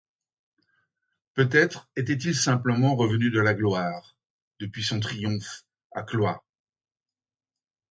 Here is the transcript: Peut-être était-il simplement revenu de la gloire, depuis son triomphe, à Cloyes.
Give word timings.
Peut-être 1.35 1.87
était-il 1.95 2.33
simplement 2.33 2.95
revenu 2.95 3.29
de 3.29 3.39
la 3.39 3.53
gloire, 3.53 4.15
depuis 4.59 4.81
son 4.83 4.99
triomphe, 4.99 5.63
à 5.91 6.01
Cloyes. 6.01 6.41